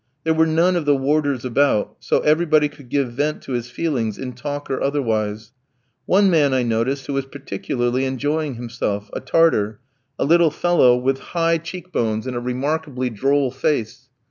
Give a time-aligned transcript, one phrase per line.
[0.23, 4.17] There were none of the warders about; so everybody could give vent to his feelings
[4.17, 5.51] in talk or otherwise.
[6.07, 9.79] One man I noticed who was particularly enjoying himself, a Tartar,
[10.17, 14.09] a little fellow with high cheek bones, and a remarkably droll face.